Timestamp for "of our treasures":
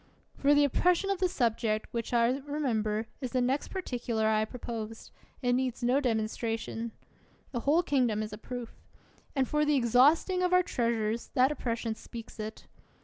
10.41-11.27